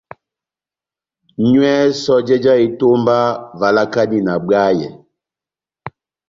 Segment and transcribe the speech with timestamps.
[1.47, 3.17] Nywɛ sɔjɛ já etomba,
[3.59, 4.87] valakani na bwayɛ.